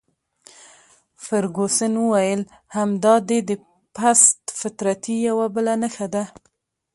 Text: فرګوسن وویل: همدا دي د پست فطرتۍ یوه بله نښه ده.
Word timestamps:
فرګوسن 1.25 1.93
وویل: 1.99 2.41
همدا 2.75 3.15
دي 3.29 3.39
د 3.49 3.51
پست 3.95 4.39
فطرتۍ 4.59 5.15
یوه 5.29 5.45
بله 5.55 5.73
نښه 5.81 6.07
ده. 6.13 6.23